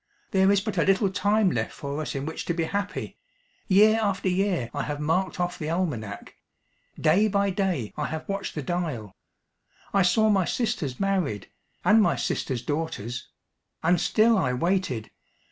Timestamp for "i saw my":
9.93-10.45